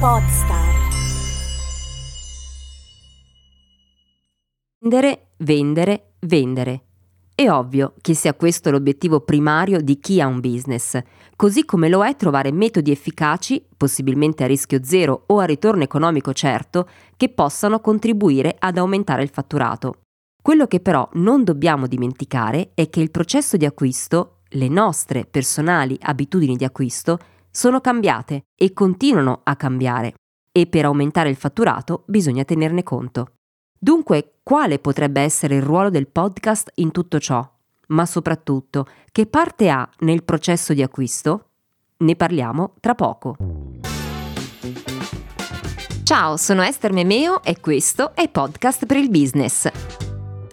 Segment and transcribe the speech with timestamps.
[0.00, 0.88] Podstar.
[4.78, 6.84] Vendere, vendere, vendere.
[7.34, 10.98] È ovvio che sia questo l'obiettivo primario di chi ha un business,
[11.36, 16.32] così come lo è trovare metodi efficaci, possibilmente a rischio zero o a ritorno economico
[16.32, 16.88] certo,
[17.18, 20.04] che possano contribuire ad aumentare il fatturato.
[20.40, 25.98] Quello che però non dobbiamo dimenticare è che il processo di acquisto, le nostre personali
[26.00, 27.18] abitudini di acquisto,
[27.50, 30.14] sono cambiate e continuano a cambiare
[30.52, 33.32] e per aumentare il fatturato bisogna tenerne conto.
[33.78, 37.48] Dunque, quale potrebbe essere il ruolo del podcast in tutto ciò?
[37.88, 41.46] Ma soprattutto, che parte ha nel processo di acquisto?
[41.98, 43.36] Ne parliamo tra poco.
[46.04, 50.09] Ciao, sono Esther Memeo e questo è Podcast per il Business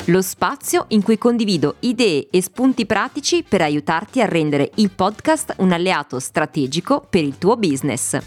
[0.07, 5.55] lo spazio in cui condivido idee e spunti pratici per aiutarti a rendere il podcast
[5.57, 8.17] un alleato strategico per il tuo business.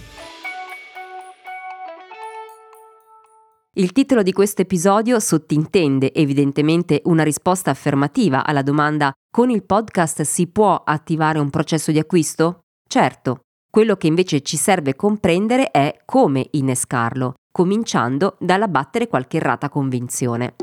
[3.74, 10.22] Il titolo di questo episodio sottintende evidentemente una risposta affermativa alla domanda con il podcast
[10.22, 12.60] si può attivare un processo di acquisto?
[12.86, 13.40] Certo,
[13.70, 20.56] quello che invece ci serve comprendere è come innescarlo, cominciando dall'abbattere qualche errata convinzione.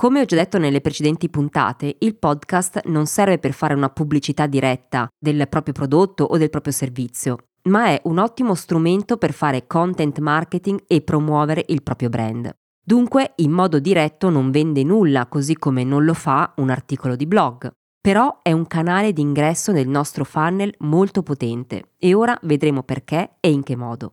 [0.00, 4.46] Come ho già detto nelle precedenti puntate, il podcast non serve per fare una pubblicità
[4.46, 9.66] diretta del proprio prodotto o del proprio servizio, ma è un ottimo strumento per fare
[9.66, 12.50] content marketing e promuovere il proprio brand.
[12.82, 17.26] Dunque, in modo diretto non vende nulla, così come non lo fa un articolo di
[17.26, 17.70] blog.
[18.00, 23.32] Però è un canale di ingresso nel nostro funnel molto potente e ora vedremo perché
[23.38, 24.12] e in che modo.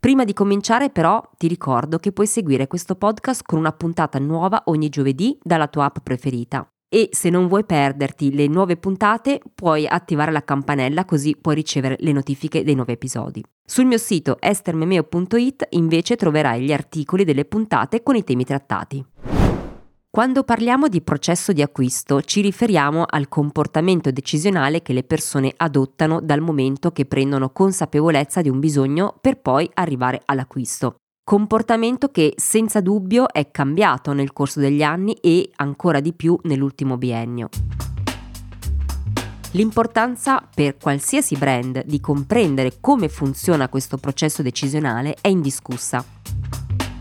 [0.00, 4.62] Prima di cominciare però ti ricordo che puoi seguire questo podcast con una puntata nuova
[4.64, 6.66] ogni giovedì dalla tua app preferita.
[6.88, 11.96] E se non vuoi perderti le nuove puntate, puoi attivare la campanella così puoi ricevere
[11.98, 13.44] le notifiche dei nuovi episodi.
[13.62, 19.04] Sul mio sito estermemeo.it invece troverai gli articoli delle puntate con i temi trattati.
[20.12, 26.20] Quando parliamo di processo di acquisto ci riferiamo al comportamento decisionale che le persone adottano
[26.20, 30.96] dal momento che prendono consapevolezza di un bisogno per poi arrivare all'acquisto.
[31.22, 36.98] Comportamento che senza dubbio è cambiato nel corso degli anni e ancora di più nell'ultimo
[36.98, 37.48] biennio.
[39.52, 46.04] L'importanza per qualsiasi brand di comprendere come funziona questo processo decisionale è indiscussa.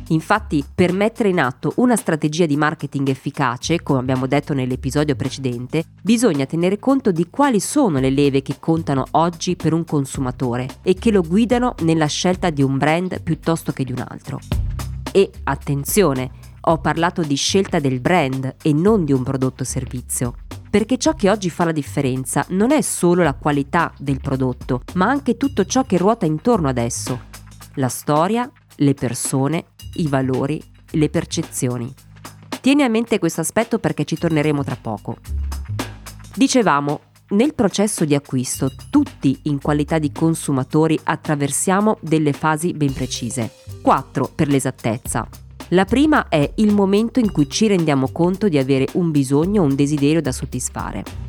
[0.09, 5.84] Infatti, per mettere in atto una strategia di marketing efficace, come abbiamo detto nell'episodio precedente,
[6.02, 10.96] bisogna tenere conto di quali sono le leve che contano oggi per un consumatore e
[10.96, 14.40] che lo guidano nella scelta di un brand piuttosto che di un altro.
[15.12, 16.31] E attenzione,
[16.62, 20.36] ho parlato di scelta del brand e non di un prodotto o servizio.
[20.69, 25.08] Perché ciò che oggi fa la differenza non è solo la qualità del prodotto, ma
[25.08, 27.28] anche tutto ciò che ruota intorno ad esso.
[27.75, 31.91] La storia, le persone i valori, le percezioni.
[32.62, 35.17] Tieni a mente questo aspetto perché ci torneremo tra poco.
[36.35, 43.51] Dicevamo, nel processo di acquisto tutti in qualità di consumatori attraversiamo delle fasi ben precise.
[43.81, 45.28] Quattro per l'esattezza.
[45.69, 49.66] La prima è il momento in cui ci rendiamo conto di avere un bisogno o
[49.66, 51.28] un desiderio da soddisfare.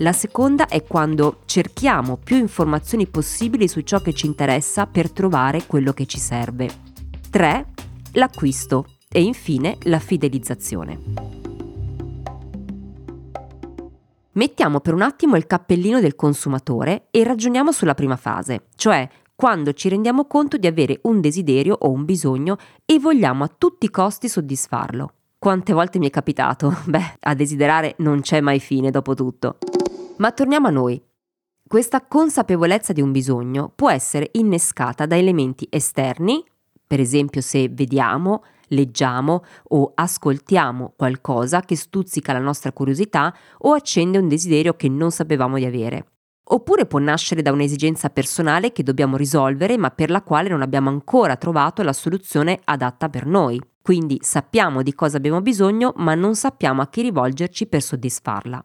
[0.00, 5.66] La seconda è quando cerchiamo più informazioni possibili su ciò che ci interessa per trovare
[5.66, 6.68] quello che ci serve.
[7.30, 7.66] 3
[8.12, 11.00] l'acquisto e infine la fidelizzazione.
[14.32, 19.72] Mettiamo per un attimo il cappellino del consumatore e ragioniamo sulla prima fase, cioè quando
[19.72, 23.90] ci rendiamo conto di avere un desiderio o un bisogno e vogliamo a tutti i
[23.90, 25.12] costi soddisfarlo.
[25.40, 26.76] Quante volte mi è capitato?
[26.86, 29.58] Beh, a desiderare non c'è mai fine dopo tutto.
[30.18, 31.00] Ma torniamo a noi.
[31.66, 36.42] Questa consapevolezza di un bisogno può essere innescata da elementi esterni,
[36.86, 44.18] per esempio se vediamo, leggiamo o ascoltiamo qualcosa che stuzzica la nostra curiosità o accende
[44.18, 46.06] un desiderio che non sapevamo di avere.
[46.50, 50.88] Oppure può nascere da un'esigenza personale che dobbiamo risolvere ma per la quale non abbiamo
[50.88, 53.60] ancora trovato la soluzione adatta per noi.
[53.82, 58.64] Quindi sappiamo di cosa abbiamo bisogno ma non sappiamo a chi rivolgerci per soddisfarla.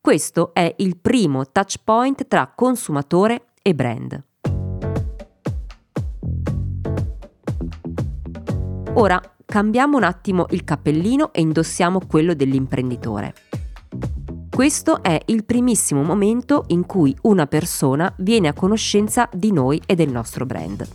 [0.00, 4.22] Questo è il primo touch point tra consumatore e brand.
[8.94, 13.34] Ora cambiamo un attimo il cappellino e indossiamo quello dell'imprenditore.
[14.50, 19.94] Questo è il primissimo momento in cui una persona viene a conoscenza di noi e
[19.94, 20.88] del nostro brand.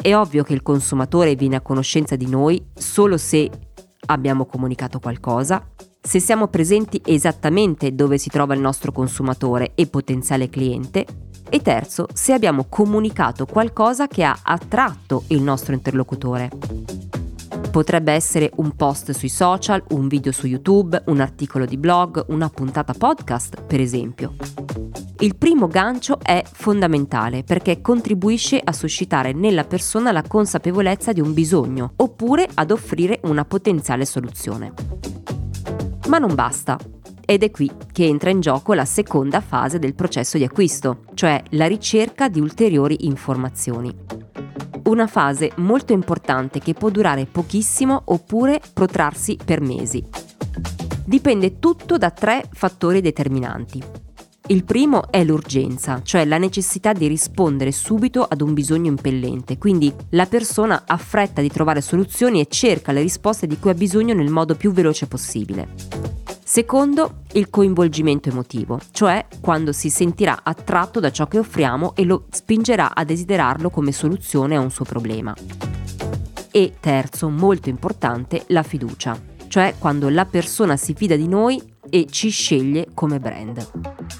[0.00, 3.50] È ovvio che il consumatore viene a conoscenza di noi solo se
[4.06, 5.64] abbiamo comunicato qualcosa,
[6.08, 11.04] se siamo presenti esattamente dove si trova il nostro consumatore e potenziale cliente
[11.50, 16.48] e terzo, se abbiamo comunicato qualcosa che ha attratto il nostro interlocutore.
[17.70, 22.48] Potrebbe essere un post sui social, un video su YouTube, un articolo di blog, una
[22.48, 24.34] puntata podcast, per esempio.
[25.18, 31.34] Il primo gancio è fondamentale perché contribuisce a suscitare nella persona la consapevolezza di un
[31.34, 35.17] bisogno oppure ad offrire una potenziale soluzione.
[36.08, 36.78] Ma non basta.
[37.24, 41.42] Ed è qui che entra in gioco la seconda fase del processo di acquisto, cioè
[41.50, 43.94] la ricerca di ulteriori informazioni.
[44.84, 50.02] Una fase molto importante che può durare pochissimo oppure protrarsi per mesi.
[51.04, 53.82] Dipende tutto da tre fattori determinanti.
[54.50, 59.92] Il primo è l'urgenza, cioè la necessità di rispondere subito ad un bisogno impellente, quindi
[60.10, 64.14] la persona ha fretta di trovare soluzioni e cerca le risposte di cui ha bisogno
[64.14, 65.68] nel modo più veloce possibile.
[66.42, 72.24] Secondo, il coinvolgimento emotivo, cioè quando si sentirà attratto da ciò che offriamo e lo
[72.30, 75.34] spingerà a desiderarlo come soluzione a un suo problema.
[76.50, 81.60] E terzo, molto importante, la fiducia, cioè quando la persona si fida di noi
[81.90, 84.17] e ci sceglie come brand.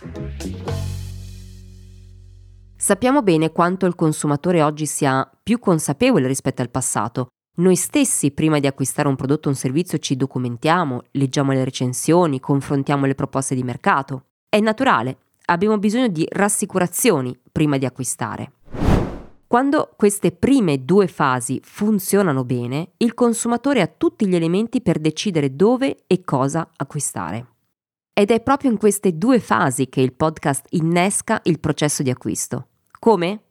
[2.89, 7.27] Sappiamo bene quanto il consumatore oggi sia più consapevole rispetto al passato
[7.57, 12.41] noi stessi, prima di acquistare un prodotto o un servizio, ci documentiamo, leggiamo le recensioni,
[12.41, 14.29] confrontiamo le proposte di mercato.
[14.49, 18.53] È naturale, abbiamo bisogno di rassicurazioni prima di acquistare.
[19.47, 25.55] Quando queste prime due fasi funzionano bene, il consumatore ha tutti gli elementi per decidere
[25.55, 27.49] dove e cosa acquistare.
[28.15, 32.69] Ed è proprio in queste due fasi che il podcast innesca il processo di acquisto.
[32.99, 33.43] Come?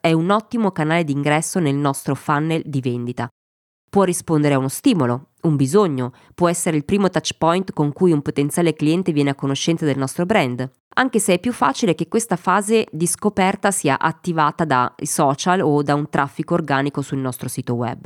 [0.00, 3.28] È un ottimo canale di ingresso nel nostro funnel di vendita
[3.90, 8.12] Può rispondere a uno stimolo, un bisogno, può essere il primo touch point con cui
[8.12, 12.06] un potenziale cliente viene a conoscenza del nostro brand, anche se è più facile che
[12.06, 17.48] questa fase di scoperta sia attivata dai social o da un traffico organico sul nostro
[17.48, 18.04] sito web.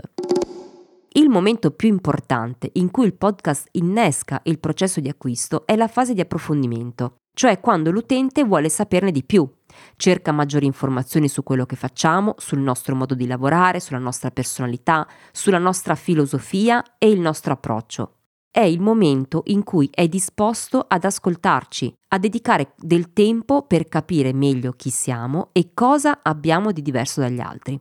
[1.14, 5.88] Il momento più importante in cui il podcast innesca il processo di acquisto è la
[5.88, 9.48] fase di approfondimento, cioè quando l'utente vuole saperne di più,
[9.96, 15.06] cerca maggiori informazioni su quello che facciamo, sul nostro modo di lavorare, sulla nostra personalità,
[15.32, 18.16] sulla nostra filosofia e il nostro approccio.
[18.50, 24.34] È il momento in cui è disposto ad ascoltarci, a dedicare del tempo per capire
[24.34, 27.80] meglio chi siamo e cosa abbiamo di diverso dagli altri.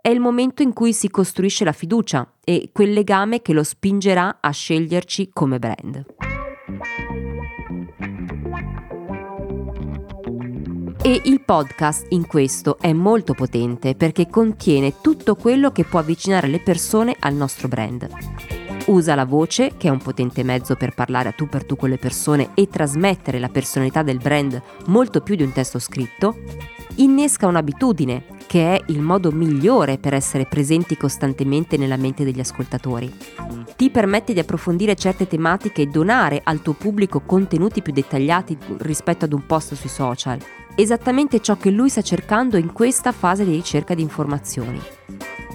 [0.00, 4.38] È il momento in cui si costruisce la fiducia e quel legame che lo spingerà
[4.40, 6.06] a sceglierci come brand.
[11.06, 16.48] E il podcast in questo è molto potente perché contiene tutto quello che può avvicinare
[16.48, 18.08] le persone al nostro brand.
[18.86, 21.90] Usa la voce, che è un potente mezzo per parlare a tu per tu con
[21.90, 26.38] le persone e trasmettere la personalità del brand molto più di un testo scritto.
[26.96, 33.12] Innesca un'abitudine, che è il modo migliore per essere presenti costantemente nella mente degli ascoltatori.
[33.76, 39.24] Ti permette di approfondire certe tematiche e donare al tuo pubblico contenuti più dettagliati rispetto
[39.24, 40.38] ad un post sui social
[40.76, 44.80] esattamente ciò che lui sta cercando in questa fase di ricerca di informazioni.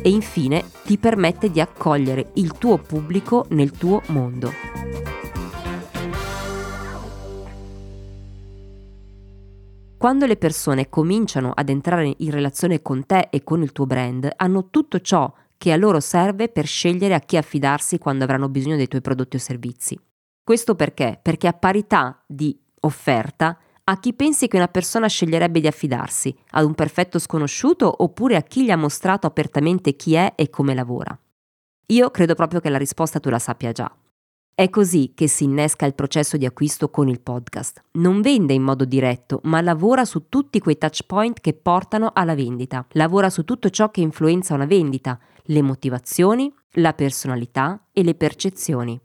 [0.01, 5.20] E infine ti permette di accogliere il tuo pubblico nel tuo mondo.
[10.01, 14.28] Quando le persone cominciano ad entrare in relazione con te e con il tuo brand,
[14.35, 18.78] hanno tutto ciò che a loro serve per scegliere a chi affidarsi quando avranno bisogno
[18.78, 19.95] dei tuoi prodotti o servizi.
[20.44, 21.19] Questo perché?
[21.21, 26.35] Perché a parità di offerta a chi pensi che una persona sceglierebbe di affidarsi?
[26.49, 30.73] Ad un perfetto sconosciuto oppure a chi gli ha mostrato apertamente chi è e come
[30.73, 31.16] lavora?
[31.85, 34.00] Io credo proprio che la risposta tu la sappia già.
[34.53, 37.81] È così che si innesca il processo di acquisto con il podcast.
[37.93, 42.35] Non vende in modo diretto, ma lavora su tutti quei touch point che portano alla
[42.35, 42.85] vendita.
[42.91, 49.01] Lavora su tutto ciò che influenza una vendita, le motivazioni, la personalità e le percezioni.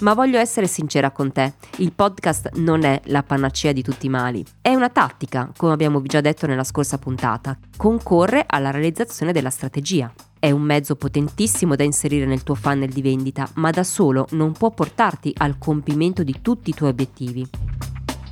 [0.00, 4.08] Ma voglio essere sincera con te, il podcast non è la panacea di tutti i
[4.08, 4.42] mali.
[4.62, 10.10] È una tattica, come abbiamo già detto nella scorsa puntata, concorre alla realizzazione della strategia.
[10.40, 14.52] È un mezzo potentissimo da inserire nel tuo funnel di vendita, ma da solo non
[14.52, 17.46] può portarti al compimento di tutti i tuoi obiettivi.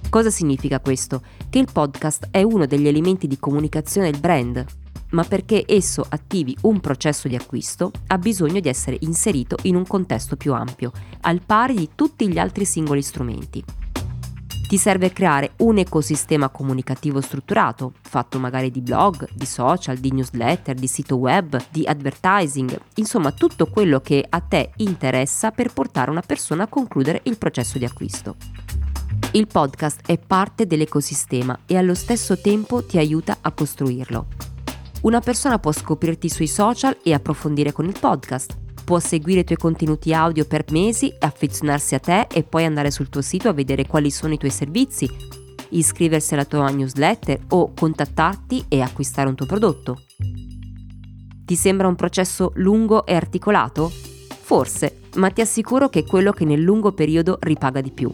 [0.09, 1.21] Cosa significa questo?
[1.51, 4.65] Che il podcast è uno degli elementi di comunicazione del brand,
[5.11, 9.87] ma perché esso attivi un processo di acquisto ha bisogno di essere inserito in un
[9.87, 13.63] contesto più ampio, al pari di tutti gli altri singoli strumenti.
[14.69, 20.75] Ti serve creare un ecosistema comunicativo strutturato, fatto magari di blog, di social, di newsletter,
[20.75, 26.21] di sito web, di advertising, insomma tutto quello che a te interessa per portare una
[26.21, 28.37] persona a concludere il processo di acquisto.
[29.31, 34.27] Il podcast è parte dell'ecosistema e allo stesso tempo ti aiuta a costruirlo.
[35.01, 39.59] Una persona può scoprirti sui social e approfondire con il podcast può seguire i tuoi
[39.59, 43.87] contenuti audio per mesi, affezionarsi a te e poi andare sul tuo sito a vedere
[43.87, 45.07] quali sono i tuoi servizi,
[45.73, 50.05] iscriversi alla tua newsletter o contattarti e acquistare un tuo prodotto.
[51.45, 53.91] Ti sembra un processo lungo e articolato?
[53.91, 58.11] Forse, ma ti assicuro che è quello che nel lungo periodo ripaga di più.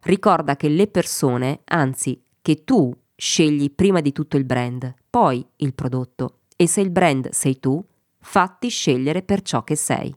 [0.00, 5.72] Ricorda che le persone, anzi che tu scegli prima di tutto il brand, poi il
[5.72, 7.84] prodotto e se il brand sei tu,
[8.22, 10.14] fatti scegliere per ciò che sei.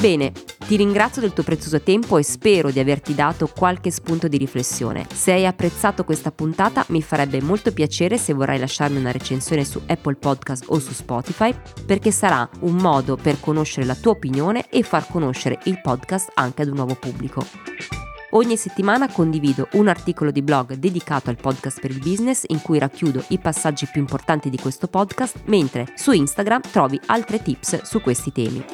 [0.00, 0.32] Bene,
[0.66, 5.04] ti ringrazio del tuo prezioso tempo e spero di averti dato qualche spunto di riflessione.
[5.12, 9.82] Se hai apprezzato questa puntata mi farebbe molto piacere se vorrai lasciarmi una recensione su
[9.86, 11.52] Apple Podcast o su Spotify
[11.84, 16.62] perché sarà un modo per conoscere la tua opinione e far conoscere il podcast anche
[16.62, 18.09] ad un nuovo pubblico.
[18.32, 22.78] Ogni settimana condivido un articolo di blog dedicato al podcast per il business in cui
[22.78, 28.00] racchiudo i passaggi più importanti di questo podcast, mentre su Instagram trovi altre tips su
[28.00, 28.64] questi temi.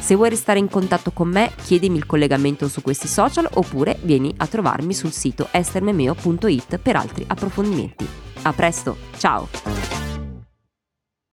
[0.00, 4.34] Se vuoi restare in contatto con me, chiedimi il collegamento su questi social oppure vieni
[4.36, 8.06] a trovarmi sul sito estermemeo.it per altri approfondimenti.
[8.42, 10.05] A presto, ciao!